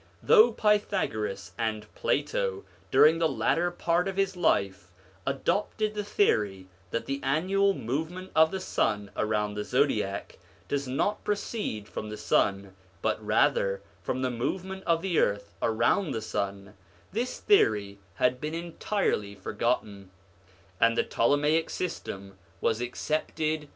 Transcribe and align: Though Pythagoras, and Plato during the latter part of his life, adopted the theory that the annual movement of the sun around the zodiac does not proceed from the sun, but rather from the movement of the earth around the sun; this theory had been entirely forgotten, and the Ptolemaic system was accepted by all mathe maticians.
Though 0.23 0.51
Pythagoras, 0.51 1.51
and 1.59 1.85
Plato 1.93 2.63
during 2.89 3.19
the 3.19 3.29
latter 3.29 3.69
part 3.69 4.07
of 4.07 4.17
his 4.17 4.35
life, 4.35 4.89
adopted 5.27 5.93
the 5.93 6.03
theory 6.03 6.65
that 6.89 7.05
the 7.05 7.19
annual 7.21 7.75
movement 7.75 8.31
of 8.35 8.49
the 8.49 8.59
sun 8.59 9.11
around 9.15 9.53
the 9.53 9.63
zodiac 9.63 10.39
does 10.67 10.87
not 10.87 11.23
proceed 11.23 11.87
from 11.87 12.09
the 12.09 12.17
sun, 12.17 12.73
but 13.03 13.23
rather 13.23 13.83
from 14.01 14.23
the 14.23 14.31
movement 14.31 14.83
of 14.87 15.03
the 15.03 15.19
earth 15.19 15.53
around 15.61 16.13
the 16.13 16.21
sun; 16.23 16.73
this 17.11 17.39
theory 17.39 17.99
had 18.15 18.41
been 18.41 18.55
entirely 18.55 19.35
forgotten, 19.35 20.09
and 20.79 20.97
the 20.97 21.03
Ptolemaic 21.03 21.69
system 21.69 22.39
was 22.59 22.81
accepted 22.81 22.89
by 23.35 23.45
all 23.45 23.59
mathe 23.59 23.65
maticians. 23.65 23.69